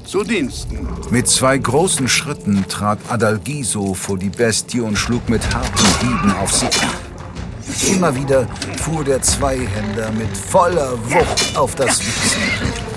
Zu 0.03 0.25
Diensten. 0.25 0.89
Mit 1.09 1.29
zwei 1.29 1.57
großen 1.57 2.09
Schritten 2.09 2.65
trat 2.67 2.99
Adalgiso 3.07 3.93
vor 3.93 4.17
die 4.17 4.29
Bestie 4.29 4.81
und 4.81 4.97
schlug 4.97 5.29
mit 5.29 5.55
harten 5.55 6.05
Hieben 6.05 6.35
auf 6.35 6.51
sie 6.51 6.65
an. 6.65 7.08
Immer 7.87 8.13
wieder 8.15 8.47
fuhr 8.81 9.03
der 9.03 9.21
Zweihänder 9.21 10.11
mit 10.11 10.35
voller 10.35 10.91
Wucht 11.09 11.55
auf 11.55 11.75
das 11.75 11.99
Wichsen. 11.99 12.41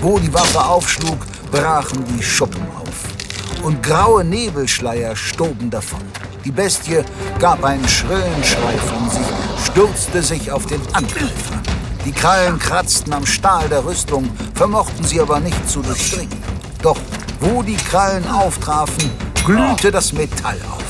Wo 0.01 0.19
die 0.19 0.33
Waffe 0.33 0.63
aufschlug, 0.63 1.17
brachen 1.51 2.03
die 2.05 2.23
Schuppen 2.23 2.61
auf 2.79 3.63
und 3.63 3.81
graue 3.81 4.23
Nebelschleier 4.23 5.15
stoben 5.15 5.69
davon. 5.69 6.01
Die 6.43 6.51
Bestie 6.51 7.03
gab 7.39 7.63
einen 7.63 7.87
schrillen 7.87 8.43
Schrei 8.43 8.77
von 8.77 9.09
sich, 9.09 9.65
stürzte 9.65 10.21
sich 10.21 10.51
auf 10.51 10.65
den 10.65 10.81
Angreifer. 10.93 11.61
Die 12.05 12.11
Krallen 12.11 12.59
kratzten 12.59 13.13
am 13.13 13.25
Stahl 13.25 13.69
der 13.69 13.85
Rüstung, 13.85 14.29
vermochten 14.53 15.05
sie 15.05 15.21
aber 15.21 15.39
nicht 15.39 15.69
zu 15.69 15.81
durchdringen. 15.81 16.43
Doch 16.81 16.97
wo 17.39 17.63
die 17.63 17.77
Krallen 17.77 18.27
auftrafen, 18.29 19.09
glühte 19.45 19.89
das 19.91 20.11
Metall 20.11 20.57
auf. 20.69 20.82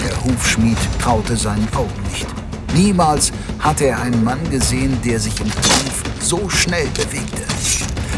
Der 0.00 0.24
Hufschmied 0.24 0.78
traute 1.00 1.36
seinen 1.36 1.68
Augen 1.74 2.02
nicht. 2.10 2.26
Niemals 2.74 3.32
hatte 3.58 3.86
er 3.86 4.00
einen 4.00 4.24
Mann 4.24 4.48
gesehen, 4.50 5.00
der 5.04 5.20
sich 5.20 5.38
im 5.40 5.50
Kampf 5.50 6.02
so 6.20 6.48
schnell 6.48 6.86
bewegte. 6.88 7.42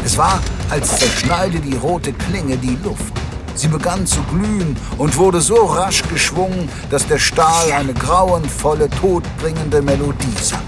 Es 0.05 0.17
war, 0.17 0.41
als 0.69 0.97
zerschneide 0.97 1.59
die 1.59 1.75
rote 1.75 2.13
Klinge 2.13 2.57
die 2.57 2.77
Luft. 2.83 3.13
Sie 3.55 3.67
begann 3.67 4.05
zu 4.07 4.21
glühen 4.23 4.75
und 4.97 5.17
wurde 5.17 5.41
so 5.41 5.55
rasch 5.65 6.03
geschwungen, 6.09 6.69
dass 6.89 7.07
der 7.07 7.19
Stahl 7.19 7.71
eine 7.71 7.93
grauenvolle, 7.93 8.89
todbringende 8.89 9.81
Melodie 9.81 10.35
sang. 10.41 10.61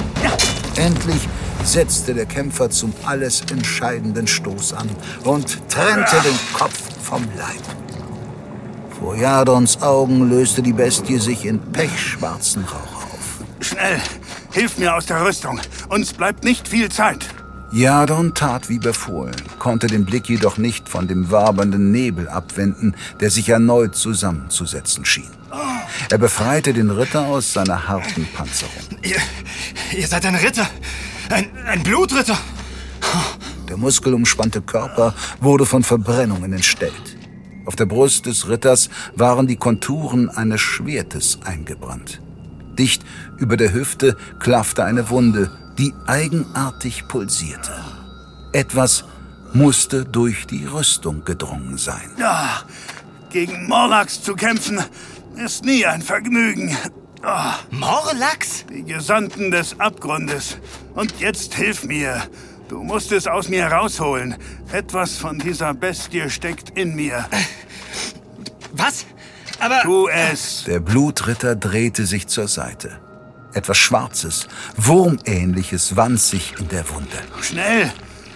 Endlich 0.75 1.27
setzte 1.63 2.13
der 2.13 2.25
Kämpfer 2.25 2.69
zum 2.69 2.93
alles 3.05 3.41
entscheidenden 3.51 4.27
Stoß 4.27 4.73
an 4.73 4.89
und 5.23 5.57
trennte 5.69 6.17
den 6.23 6.37
Kopf 6.53 6.79
vom 7.01 7.23
Leib. 7.37 7.84
Vor 9.05 9.15
Jadons 9.15 9.83
Augen 9.83 10.31
löste 10.31 10.63
die 10.63 10.73
Bestie 10.73 11.19
sich 11.19 11.45
in 11.45 11.59
pechschwarzen 11.59 12.63
Rauch 12.63 13.03
auf. 13.03 13.39
Schnell! 13.59 14.01
Hilf 14.51 14.79
mir 14.79 14.95
aus 14.95 15.05
der 15.05 15.23
Rüstung! 15.23 15.61
Uns 15.89 16.11
bleibt 16.11 16.43
nicht 16.43 16.67
viel 16.67 16.89
Zeit! 16.89 17.27
Jadon 17.71 18.33
tat 18.33 18.67
wie 18.67 18.79
befohlen, 18.79 19.35
konnte 19.59 19.85
den 19.85 20.05
Blick 20.05 20.27
jedoch 20.27 20.57
nicht 20.57 20.89
von 20.89 21.07
dem 21.07 21.29
wabernden 21.29 21.91
Nebel 21.91 22.27
abwenden, 22.27 22.95
der 23.19 23.29
sich 23.29 23.47
erneut 23.47 23.95
zusammenzusetzen 23.95 25.05
schien. 25.05 25.29
Er 26.09 26.17
befreite 26.17 26.73
den 26.73 26.89
Ritter 26.89 27.27
aus 27.27 27.53
seiner 27.53 27.87
harten 27.87 28.27
Panzerung. 28.35 28.73
Ihr, 29.03 29.17
ihr 29.95 30.07
seid 30.07 30.25
ein 30.25 30.33
Ritter! 30.33 30.67
Ein, 31.29 31.45
ein 31.67 31.83
Blutritter! 31.83 32.39
Der 33.69 33.77
muskelumspannte 33.77 34.63
Körper 34.63 35.13
wurde 35.41 35.67
von 35.67 35.83
Verbrennungen 35.83 36.53
entstellt. 36.53 37.15
Auf 37.65 37.75
der 37.75 37.85
Brust 37.85 38.25
des 38.25 38.47
Ritters 38.47 38.89
waren 39.15 39.47
die 39.47 39.55
Konturen 39.55 40.29
eines 40.29 40.61
Schwertes 40.61 41.39
eingebrannt. 41.45 42.21
Dicht 42.77 43.03
über 43.37 43.57
der 43.57 43.73
Hüfte 43.73 44.17
klaffte 44.39 44.83
eine 44.83 45.09
Wunde, 45.09 45.49
die 45.77 45.93
eigenartig 46.05 47.07
pulsierte. 47.07 47.73
Etwas 48.53 49.05
musste 49.53 50.05
durch 50.05 50.45
die 50.47 50.65
Rüstung 50.65 51.23
gedrungen 51.23 51.77
sein. 51.77 52.11
Ja, 52.17 52.61
gegen 53.29 53.67
Morlax 53.67 54.21
zu 54.21 54.35
kämpfen 54.35 54.79
ist 55.43 55.65
nie 55.65 55.85
ein 55.85 56.01
Vergnügen. 56.01 56.75
Oh, 57.25 57.75
Morlax? 57.75 58.65
die 58.69 58.83
Gesandten 58.83 59.51
des 59.51 59.79
Abgrundes. 59.79 60.57
Und 60.93 61.19
jetzt 61.19 61.55
hilf 61.55 61.83
mir. 61.83 62.21
Du 62.67 62.81
musst 62.81 63.11
es 63.11 63.27
aus 63.27 63.47
mir 63.47 63.67
rausholen. 63.67 64.35
Etwas 64.71 65.17
von 65.17 65.37
dieser 65.37 65.73
Bestie 65.73 66.29
steckt 66.29 66.71
in 66.71 66.95
mir. 66.95 67.25
Was? 68.73 69.05
Aber... 69.59 69.81
Tu 69.83 70.07
es. 70.07 70.63
Der 70.65 70.79
Blutritter 70.79 71.55
drehte 71.55 72.05
sich 72.05 72.27
zur 72.27 72.47
Seite. 72.47 72.99
Etwas 73.53 73.77
Schwarzes, 73.77 74.47
Wurmähnliches 74.75 75.95
wand 75.95 76.19
sich 76.19 76.55
in 76.59 76.67
der 76.67 76.89
Wunde. 76.89 77.17
Schnell, 77.41 77.93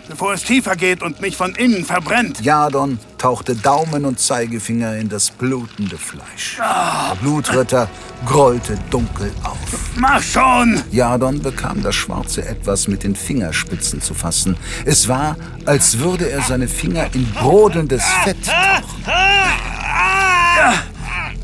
bevor 0.09 0.33
es 0.33 0.43
tiefer 0.43 0.75
geht 0.75 1.01
und 1.01 1.21
mich 1.21 1.37
von 1.37 1.55
innen 1.55 1.85
verbrennt. 1.85 2.41
Jadon 2.41 2.99
tauchte 3.17 3.55
Daumen 3.55 4.05
und 4.05 4.19
Zeigefinger 4.19 4.97
in 4.97 5.07
das 5.07 5.29
blutende 5.29 5.97
Fleisch. 5.97 6.57
Der 6.57 7.15
Blutritter 7.21 7.87
grollte 8.25 8.77
dunkel 8.89 9.31
auf. 9.43 9.57
Mach 9.95 10.21
schon! 10.21 10.81
Jadon 10.91 11.41
bekam 11.41 11.81
das 11.83 11.95
schwarze 11.95 12.45
Etwas 12.45 12.87
mit 12.87 13.03
den 13.03 13.15
Fingerspitzen 13.15 14.01
zu 14.01 14.13
fassen. 14.13 14.57
Es 14.83 15.07
war, 15.07 15.37
als 15.65 15.99
würde 15.99 16.29
er 16.29 16.41
seine 16.41 16.67
Finger 16.67 17.07
in 17.13 17.31
brodelndes 17.33 18.03
Fett 18.23 18.37
tauchen. 18.45 19.03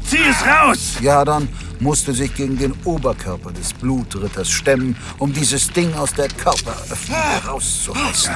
Zieh 0.10 0.17
es 0.29 0.45
raus! 0.45 0.93
Jadon 1.01 1.48
musste 1.79 2.13
sich 2.13 2.34
gegen 2.36 2.58
den 2.58 2.74
Oberkörper 2.84 3.51
des 3.51 3.74
Blutritters 3.74 4.50
stemmen, 4.50 4.96
um 5.17 5.34
dieses 5.34 5.72
Ding 5.72 5.94
aus 5.94 6.13
der 6.13 6.27
Körperöffnung 6.27 7.17
herauszureißen. 7.17 8.34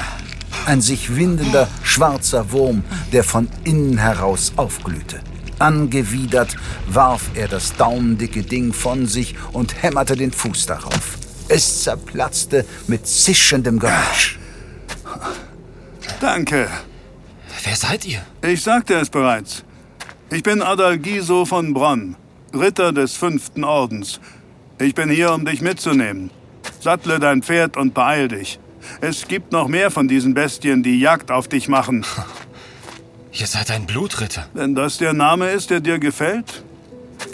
Ein 0.66 0.82
sich 0.82 1.16
windender, 1.16 1.68
schwarzer 1.84 2.52
Wurm, 2.52 2.84
der 3.12 3.24
von 3.24 3.48
innen 3.64 3.98
heraus 3.98 4.54
aufglühte. 4.56 5.22
Angewidert 5.60 6.56
warf 6.88 7.32
er 7.34 7.48
das 7.48 7.74
daumendicke 7.76 8.44
Ding 8.44 8.74
von 8.74 9.08
sich 9.08 9.36
und 9.52 9.82
hämmerte 9.82 10.16
den 10.16 10.32
Fuß 10.32 10.66
darauf. 10.68 11.18
Es 11.48 11.84
zerplatzte 11.84 12.66
mit 12.88 13.08
zischendem 13.08 13.80
Geräusch. 13.80 14.40
Danke. 16.20 16.70
Wer 17.64 17.76
seid 17.76 18.06
ihr? 18.06 18.22
Ich 18.42 18.62
sagte 18.62 18.96
es 18.96 19.10
bereits. 19.10 19.64
Ich 20.32 20.44
bin 20.44 20.62
Adalgiso 20.62 21.46
von 21.46 21.74
Bronn, 21.74 22.16
Ritter 22.54 22.92
des 22.92 23.14
fünften 23.16 23.64
Ordens. 23.64 24.20
Ich 24.80 24.96
bin 24.96 25.10
hier, 25.10 25.34
um 25.34 25.46
dich 25.46 25.62
mitzunehmen. 25.62 26.32
Sattle 26.82 27.20
dein 27.20 27.44
Pferd 27.44 27.78
und 27.78 27.94
beeil 27.94 28.28
dich. 28.28 28.60
Es 29.02 29.28
gibt 29.28 29.52
noch 29.52 29.68
mehr 29.68 29.92
von 29.92 30.08
diesen 30.08 30.34
Bestien, 30.34 30.84
die 30.84 31.00
Jagd 31.00 31.32
auf 31.32 31.48
dich 31.48 31.68
machen. 31.68 32.06
Ihr 33.32 33.48
seid 33.48 33.70
ein 33.72 33.86
Blutritter. 33.86 34.48
Wenn 34.54 34.76
das 34.76 34.98
der 34.98 35.14
Name 35.14 35.52
ist, 35.52 35.70
der 35.70 35.82
dir 35.82 36.00
gefällt, 36.00 36.64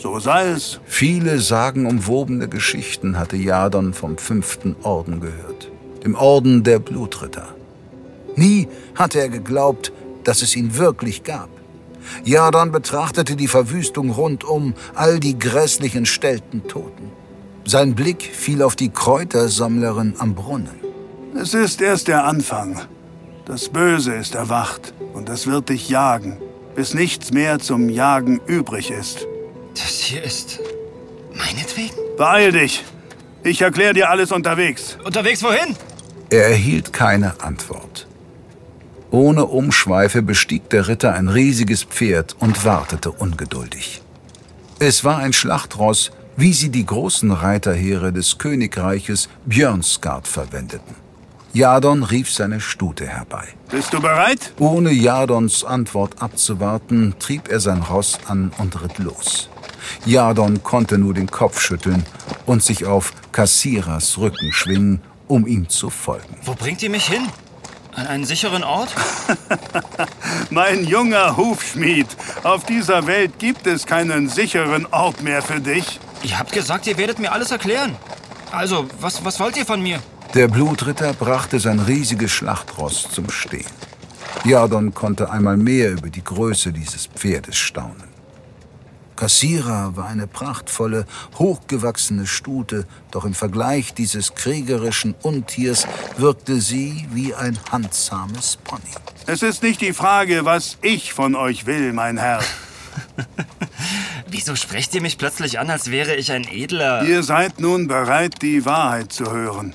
so 0.02 0.20
sei 0.20 0.50
es. 0.50 0.80
Viele 0.86 1.40
sagenumwobene 1.40 2.48
Geschichten 2.50 3.18
hatte 3.18 3.38
Jadon 3.38 3.94
vom 3.94 4.18
fünften 4.18 4.76
Orden 4.84 5.22
gehört. 5.22 5.72
Dem 6.04 6.16
Orden 6.16 6.64
der 6.64 6.80
Blutritter. 6.80 7.48
Nie 8.36 8.68
hatte 8.96 9.20
er 9.20 9.30
geglaubt, 9.30 9.94
dass 10.24 10.42
es 10.42 10.56
ihn 10.56 10.78
wirklich 10.78 11.24
gab. 11.24 11.50
Jadon 12.24 12.72
betrachtete 12.72 13.36
die 13.36 13.48
Verwüstung 13.48 14.12
rundum, 14.12 14.74
all 14.94 15.20
die 15.20 15.38
grässlichen 15.38 16.06
stellten 16.06 16.68
Toten. 16.68 17.12
Sein 17.66 17.96
Blick 17.96 18.22
fiel 18.22 18.62
auf 18.62 18.76
die 18.76 18.90
Kräutersammlerin 18.90 20.16
am 20.20 20.36
Brunnen. 20.36 20.80
Es 21.40 21.54
ist 21.54 21.82
erst 21.82 22.08
der 22.08 22.26
Anfang. 22.26 22.82
Das 23.46 23.70
Böse 23.70 24.14
ist 24.14 24.36
erwacht 24.36 24.94
und 25.14 25.30
es 25.30 25.48
wird 25.48 25.70
dich 25.70 25.90
jagen, 25.90 26.38
bis 26.76 26.94
nichts 26.94 27.32
mehr 27.32 27.60
zum 27.60 27.90
Jagen 27.90 28.40
übrig 28.48 28.92
ist. 28.92 29.28
Das 29.74 30.00
hier 30.00 30.24
ist 30.24 30.60
meinetwegen? 31.34 31.96
Beeil 32.18 32.52
dich! 32.52 32.84
Ich 33.44 33.62
erkläre 33.62 33.94
dir 33.94 34.10
alles 34.10 34.32
unterwegs. 34.32 34.98
Unterwegs 35.04 35.44
wohin? 35.44 35.76
Er 36.32 36.48
erhielt 36.48 36.92
keine 36.92 37.40
Antwort. 37.44 37.95
Ohne 39.12 39.46
Umschweife 39.46 40.22
bestieg 40.22 40.70
der 40.70 40.88
Ritter 40.88 41.14
ein 41.14 41.30
riesiges 41.30 41.84
Pferd 41.84 42.36
und 42.40 42.66
wartete 42.66 43.12
ungeduldig. 43.12 44.02
Es 44.80 45.04
war 45.04 45.18
ein 45.20 45.34
Schlachtross, 45.34 46.12
wie 46.38 46.54
sie 46.54 46.70
die 46.70 46.86
großen 46.86 47.32
Reiterheere 47.32 48.12
des 48.12 48.38
Königreiches 48.38 49.30
Björnsgard 49.46 50.28
verwendeten. 50.28 50.96
Jadon 51.54 52.04
rief 52.04 52.30
seine 52.30 52.60
Stute 52.60 53.08
herbei. 53.08 53.48
Bist 53.72 53.94
du 53.94 54.02
bereit? 54.02 54.54
Ohne 54.60 54.92
Jadons 54.92 55.64
Antwort 55.64 56.22
abzuwarten, 56.22 57.16
trieb 57.18 57.48
er 57.48 57.62
sein 57.62 57.82
Ross 57.82 58.20
an 58.28 58.52
und 58.58 58.82
ritt 58.82 58.98
los. 58.98 59.50
Jadon 60.06 60.62
konnte 60.64 60.98
nur 60.98 61.14
den 61.14 61.32
Kopf 61.32 61.62
schütteln 61.62 62.04
und 62.46 62.62
sich 62.62 62.86
auf 62.86 63.14
Kassiras 63.32 64.18
Rücken 64.18 64.52
schwingen, 64.52 65.02
um 65.30 65.48
ihm 65.48 65.70
zu 65.70 65.90
folgen. 65.90 66.36
Wo 66.44 66.56
bringt 66.56 66.84
ihr 66.84 66.90
mich 66.90 67.08
hin? 67.08 67.26
An 67.96 68.08
einen 68.08 68.26
sicheren 68.26 68.64
Ort? 68.64 68.90
mein 70.50 70.84
junger 70.86 71.38
Hufschmied, 71.38 72.08
auf 72.44 72.66
dieser 72.66 73.08
Welt 73.08 73.40
gibt 73.40 73.68
es 73.68 73.86
keinen 73.86 74.28
sicheren 74.28 74.86
Ort 74.92 75.22
mehr 75.22 75.42
für 75.42 75.62
dich. 75.62 76.00
Ihr 76.24 76.38
habt 76.38 76.52
gesagt, 76.52 76.88
ihr 76.88 76.98
werdet 76.98 77.20
mir 77.20 77.32
alles 77.32 77.52
erklären. 77.52 77.96
Also, 78.52 78.88
was, 79.00 79.24
was 79.24 79.40
wollt 79.40 79.56
ihr 79.58 79.66
von 79.66 79.82
mir? 79.82 80.00
Der 80.34 80.48
Blutritter 80.50 81.14
brachte 81.14 81.60
sein 81.60 81.80
riesiges 81.80 82.32
Schlachtross 82.32 83.10
zum 83.12 83.30
Stehen. 83.30 83.72
Jadon 84.44 84.94
konnte 84.94 85.32
einmal 85.32 85.56
mehr 85.56 85.92
über 85.92 86.10
die 86.10 86.24
Größe 86.24 86.74
dieses 86.74 87.08
Pferdes 87.08 87.56
staunen. 87.56 88.15
Kassira 89.16 89.96
war 89.96 90.08
eine 90.08 90.28
prachtvolle, 90.28 91.06
hochgewachsene 91.38 92.28
Stute, 92.28 92.86
doch 93.12 93.26
im 93.26 93.34
Vergleich 93.34 93.94
dieses 93.94 94.36
kriegerischen 94.36 95.16
Untiers 95.22 95.88
wirkte 96.18 96.60
sie 96.60 97.08
wie 97.12 97.34
ein 97.34 97.58
handsames 97.72 98.58
Pony. 98.64 98.82
Es 99.26 99.42
ist 99.42 99.64
nicht 99.64 99.82
die 99.82 99.94
Frage, 99.94 100.46
was 100.46 100.78
ich 100.82 101.14
von 101.14 101.36
euch 101.36 101.66
will, 101.66 101.94
mein 101.94 102.18
Herr. 102.18 102.42
Wieso 104.28 104.56
sprecht 104.56 104.94
ihr 104.96 105.02
mich 105.02 105.18
plötzlich 105.18 105.60
an, 105.60 105.70
als 105.70 105.92
wäre 105.92 106.16
ich 106.16 106.32
ein 106.32 106.48
edler... 106.48 107.04
Ihr 107.04 107.24
seid 107.24 107.60
nun 107.60 107.88
bereit, 107.88 108.42
die 108.42 108.66
Wahrheit 108.66 109.14
zu 109.14 109.32
hören. 109.32 109.74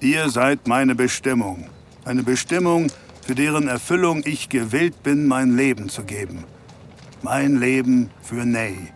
Ihr 0.00 0.28
seid 0.30 0.66
meine 0.66 0.94
Bestimmung. 0.94 1.68
Eine 2.04 2.22
Bestimmung, 2.22 2.88
für 3.26 3.34
deren 3.34 3.68
Erfüllung 3.68 4.22
ich 4.24 4.48
gewillt 4.48 5.02
bin, 5.02 5.26
mein 5.26 5.56
Leben 5.56 5.88
zu 5.88 6.04
geben. 6.04 6.44
Mein 7.26 7.56
Leben 7.56 8.08
für 8.22 8.46
Ney. 8.46 8.92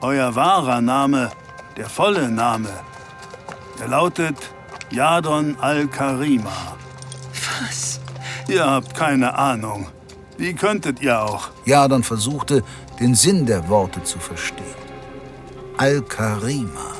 Euer 0.00 0.32
wahrer 0.36 0.80
Name, 0.80 1.32
der 1.76 1.88
volle 1.88 2.30
Name, 2.30 2.68
der 3.80 3.88
lautet 3.88 4.36
Jadon 4.92 5.56
al-Karima. 5.60 6.76
Was? 7.44 7.98
Ihr 8.46 8.64
habt 8.64 8.94
keine 8.94 9.36
Ahnung. 9.36 9.88
Wie 10.38 10.54
könntet 10.54 11.02
ihr 11.02 11.20
auch? 11.20 11.48
Jadon 11.64 12.04
versuchte, 12.04 12.62
den 13.00 13.16
Sinn 13.16 13.44
der 13.44 13.68
Worte 13.68 14.04
zu 14.04 14.20
verstehen. 14.20 14.78
Al-Karima. 15.78 16.92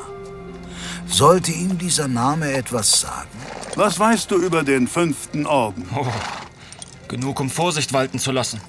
Sollte 1.07 1.53
ihm 1.53 1.79
dieser 1.79 2.09
Name 2.09 2.53
etwas 2.53 3.01
sagen? 3.01 3.39
Was 3.77 3.97
weißt 3.97 4.29
du 4.33 4.39
über 4.39 4.65
den 4.65 4.89
fünften 4.89 5.47
Orden? 5.47 5.89
Oh, 5.95 6.05
genug, 7.07 7.39
um 7.39 7.49
Vorsicht 7.49 7.93
walten 7.93 8.19
zu 8.19 8.33
lassen. 8.33 8.61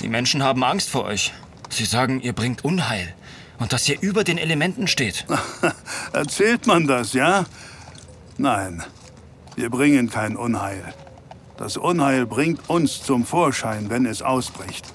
Die 0.00 0.08
Menschen 0.08 0.42
haben 0.42 0.64
Angst 0.64 0.88
vor 0.88 1.04
euch. 1.04 1.32
Sie 1.68 1.84
sagen, 1.84 2.20
ihr 2.20 2.32
bringt 2.32 2.64
Unheil 2.64 3.14
und 3.58 3.72
dass 3.72 3.88
ihr 3.88 4.00
über 4.00 4.24
den 4.24 4.38
Elementen 4.38 4.86
steht. 4.86 5.26
Erzählt 6.12 6.66
man 6.66 6.86
das, 6.86 7.12
ja? 7.12 7.44
Nein, 8.38 8.82
wir 9.56 9.68
bringen 9.70 10.08
kein 10.08 10.36
Unheil. 10.36 10.94
Das 11.58 11.76
Unheil 11.76 12.24
bringt 12.24 12.70
uns 12.70 13.02
zum 13.02 13.26
Vorschein, 13.26 13.90
wenn 13.90 14.06
es 14.06 14.22
ausbricht. 14.22 14.86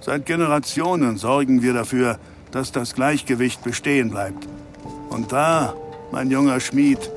Seit 0.00 0.24
Generationen 0.24 1.18
sorgen 1.18 1.62
wir 1.62 1.74
dafür, 1.74 2.18
dass 2.50 2.72
das 2.72 2.94
Gleichgewicht 2.94 3.62
bestehen 3.62 4.10
bleibt. 4.10 4.48
Und 5.10 5.32
da, 5.32 5.74
mein 6.10 6.30
junger 6.30 6.58
Schmied, 6.60 7.10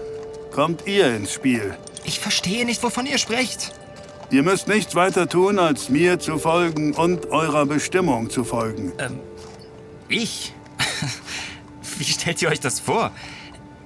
kommt 0.51 0.85
ihr 0.85 1.15
ins 1.15 1.31
Spiel. 1.31 1.77
Ich 2.03 2.19
verstehe 2.19 2.65
nicht, 2.65 2.83
wovon 2.83 3.05
ihr 3.05 3.17
sprecht. 3.17 3.73
Ihr 4.31 4.43
müsst 4.43 4.67
nichts 4.67 4.95
weiter 4.95 5.29
tun, 5.29 5.59
als 5.59 5.89
mir 5.89 6.19
zu 6.19 6.37
folgen 6.39 6.93
und 6.93 7.27
eurer 7.27 7.65
Bestimmung 7.65 8.29
zu 8.29 8.43
folgen. 8.43 8.91
Ähm, 8.97 9.19
ich? 10.09 10.53
Wie 11.97 12.03
stellt 12.03 12.41
ihr 12.41 12.49
euch 12.49 12.59
das 12.59 12.79
vor? 12.79 13.11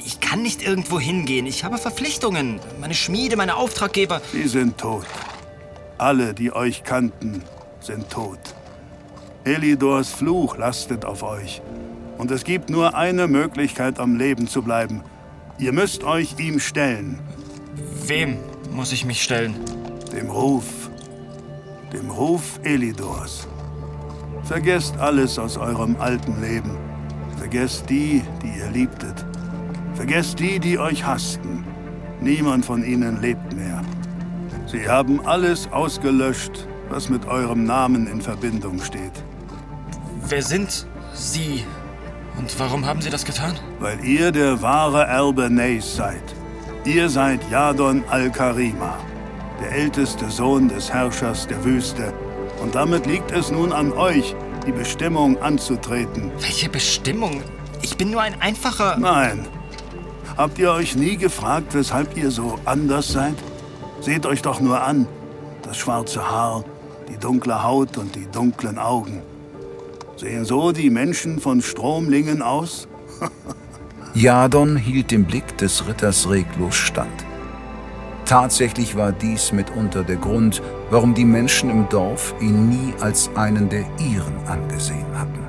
Ich 0.04 0.22
kann 0.22 0.42
nicht 0.42 0.62
irgendwo 0.62 1.00
hingehen. 1.00 1.46
Ich 1.46 1.64
habe 1.64 1.78
Verpflichtungen. 1.78 2.60
Meine 2.80 2.94
Schmiede, 2.94 3.36
meine 3.36 3.58
Auftraggeber. 3.58 4.22
Sie 4.32 4.48
sind 4.48 4.78
tot. 4.78 5.06
Alle, 5.98 6.34
die 6.34 6.54
euch 6.54 6.84
kannten, 6.84 7.44
sind 7.82 8.10
tot. 8.10 8.40
Elidors 9.44 10.10
Fluch 10.10 10.58
lastet 10.58 11.04
auf 11.06 11.24
euch. 11.24 11.62
Und 12.18 12.32
es 12.32 12.44
gibt 12.44 12.70
nur 12.70 12.96
eine 12.96 13.28
Möglichkeit, 13.28 14.00
am 14.00 14.18
Leben 14.18 14.48
zu 14.48 14.62
bleiben. 14.62 15.04
Ihr 15.58 15.74
müsst 15.74 16.04
euch 16.04 16.40
ihm 16.40 16.60
stellen. 16.60 17.20
Wem 18.06 18.38
muss 18.72 18.94
ich 18.94 19.06
mich 19.06 19.22
stellen? 19.22 19.79
Dem 20.12 20.30
Ruf. 20.30 20.90
Dem 21.94 22.10
Ruf 22.10 22.60
Elidors. 22.64 23.48
Vergesst 24.44 24.98
alles 24.98 25.38
aus 25.38 25.58
eurem 25.58 25.96
alten 26.00 26.42
Leben. 26.42 26.78
Vergesst 27.38 27.90
die, 27.90 28.24
die 28.42 28.60
ihr 28.60 28.70
liebtet. 28.72 29.26
Vergesst 29.94 30.40
die, 30.40 30.60
die 30.60 30.80
euch 30.80 31.06
hassten. 31.06 31.64
Niemand 32.22 32.66
von 32.66 32.84
ihnen 32.84 33.22
lebt 33.22 33.54
mehr. 33.56 33.82
Sie 34.66 34.90
haben 34.90 35.26
alles 35.26 35.72
ausgelöscht, 35.72 36.68
was 36.90 37.10
mit 37.10 37.26
eurem 37.26 37.66
Namen 37.66 38.08
in 38.08 38.22
Verbindung 38.22 38.82
steht. 38.82 39.24
Wer 40.28 40.42
sind 40.42 40.88
Sie? 41.14 41.66
Und 42.38 42.60
warum 42.60 42.86
haben 42.86 43.02
Sie 43.02 43.10
das 43.10 43.26
getan? 43.26 43.54
Weil 43.80 44.04
ihr 44.04 44.32
der 44.32 44.62
wahre 44.62 45.06
Erbe 45.06 45.50
Neys 45.50 45.96
seid. 45.96 46.24
Ihr 46.86 47.10
seid 47.10 47.42
Jadon 47.52 48.04
al-Karima, 48.10 48.98
der 49.62 49.72
älteste 49.72 50.30
Sohn 50.30 50.70
des 50.70 50.92
Herrschers 50.92 51.48
der 51.48 51.64
Wüste. 51.64 52.14
Und 52.62 52.76
damit 52.76 53.06
liegt 53.06 53.32
es 53.32 53.52
nun 53.52 53.72
an 53.72 53.92
euch, 53.92 54.36
die 54.66 54.72
Bestimmung 54.72 55.42
anzutreten. 55.42 56.32
Welche 56.40 56.70
Bestimmung? 56.70 57.42
Ich 57.82 57.98
bin 57.98 58.12
nur 58.12 58.22
ein 58.22 58.40
einfacher... 58.42 58.98
Nein. 58.98 59.48
Habt 60.38 60.58
ihr 60.60 60.72
euch 60.72 60.96
nie 60.96 61.18
gefragt, 61.18 61.74
weshalb 61.74 62.16
ihr 62.18 62.32
so 62.32 62.58
anders 62.66 63.10
seid? 63.12 63.36
Seht 64.02 64.26
euch 64.26 64.42
doch 64.42 64.60
nur 64.60 64.82
an. 64.82 65.08
Das 65.64 65.78
schwarze 65.78 66.30
Haar, 66.30 66.64
die 67.10 67.18
dunkle 67.18 67.64
Haut 67.64 67.98
und 67.98 68.16
die 68.16 68.26
dunklen 68.32 68.78
Augen. 68.78 69.22
Sehen 70.16 70.46
so 70.46 70.72
die 70.72 70.90
Menschen 70.90 71.40
von 71.40 71.62
Stromlingen 71.62 72.42
aus? 72.42 72.88
Jadon 74.14 74.76
hielt 74.76 75.12
dem 75.12 75.26
Blick 75.26 75.58
des 75.58 75.88
Ritters 75.88 76.30
reglos 76.30 76.76
stand. 76.76 77.29
Tatsächlich 78.30 78.96
war 78.96 79.12
dies 79.12 79.52
mitunter 79.52 80.04
der 80.04 80.18
Grund, 80.18 80.62
warum 80.92 81.16
die 81.16 81.26
Menschen 81.26 81.72
im 81.72 81.90
Dorf 81.90 82.36
ihn 82.40 82.70
nie 82.70 82.94
als 83.00 83.28
einen 83.36 83.70
der 83.70 83.84
ihren 83.98 84.38
angesehen 84.46 85.08
hatten. 85.18 85.44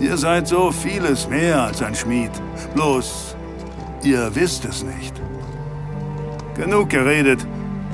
Ihr 0.00 0.16
seid 0.16 0.48
so 0.48 0.72
vieles 0.72 1.28
mehr 1.28 1.60
als 1.64 1.82
ein 1.82 1.94
Schmied. 1.94 2.30
Bloß, 2.74 3.36
ihr 4.02 4.34
wisst 4.34 4.64
es 4.64 4.82
nicht. 4.82 5.12
Genug 6.56 6.88
geredet. 6.88 7.46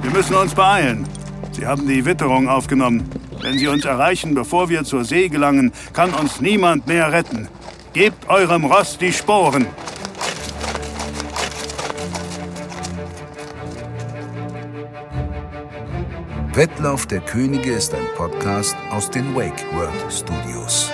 Wir 0.03 0.13
müssen 0.13 0.37
uns 0.37 0.55
beeilen. 0.55 1.05
Sie 1.51 1.67
haben 1.67 1.89
die 1.89 2.05
Witterung 2.05 2.49
aufgenommen. 2.49 3.11
Wenn 3.43 3.59
Sie 3.59 3.67
uns 3.67 3.85
erreichen, 3.85 4.37
bevor 4.37 4.69
wir 4.69 4.85
zur 4.85 5.03
See 5.03 5.29
gelangen, 5.29 5.73
kann 5.93 6.15
uns 6.15 6.41
niemand 6.41 6.87
mehr 6.87 7.11
retten. 7.11 7.49
Gebt 7.93 8.29
eurem 8.29 8.67
Ross 8.67 8.99
die 8.99 9.13
Sporen. 9.13 9.67
Wettlauf 16.61 17.07
der 17.07 17.21
Könige 17.21 17.73
ist 17.73 17.95
ein 17.95 18.07
Podcast 18.17 18.77
aus 18.91 19.09
den 19.09 19.35
Wake 19.35 19.65
World 19.73 20.13
Studios. 20.13 20.91